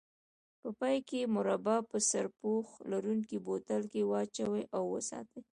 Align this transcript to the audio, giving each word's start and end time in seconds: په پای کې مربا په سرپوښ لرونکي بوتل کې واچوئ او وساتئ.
په 0.61 0.69
پای 0.79 0.97
کې 1.09 1.31
مربا 1.35 1.77
په 1.89 1.97
سرپوښ 2.09 2.67
لرونکي 2.91 3.37
بوتل 3.45 3.81
کې 3.91 4.01
واچوئ 4.11 4.63
او 4.75 4.83
وساتئ. 4.93 5.41